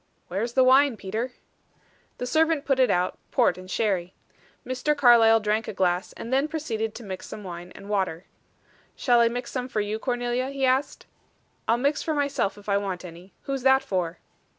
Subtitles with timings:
[0.29, 1.33] "Where is the wine, Peter?"
[2.17, 4.15] The servant put it out, port and sherry.
[4.65, 4.97] Mr.
[4.97, 8.25] Carlyle drank a glass, and then proceeded to mix some wine and water.
[8.95, 11.05] "Shall I mix some for you, Cornelia?" he asked.
[11.67, 13.35] "I'll mix for myself if I want any.
[13.43, 14.17] Who's that for?"